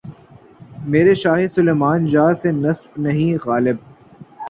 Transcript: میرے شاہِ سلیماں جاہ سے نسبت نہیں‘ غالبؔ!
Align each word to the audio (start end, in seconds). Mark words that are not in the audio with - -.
میرے 0.91 1.13
شاہِ 1.21 1.45
سلیماں 1.53 1.95
جاہ 2.11 2.31
سے 2.41 2.49
نسبت 2.63 2.93
نہیں‘ 3.03 3.31
غالبؔ! 3.45 3.77